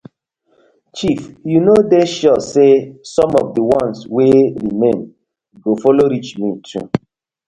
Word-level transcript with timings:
Chief 0.97 1.21
yu 1.51 1.59
no 1.67 1.75
dey 1.91 2.05
sure 2.17 2.41
say 2.51 2.71
som 3.13 3.31
of 3.39 3.47
di 3.55 3.61
ones 3.79 3.99
wey 4.15 4.35
remain 4.63 4.99
do 5.63 5.71
follow 5.81 6.05
reach 6.13 6.31
me 6.41 6.49
too. 6.67 6.85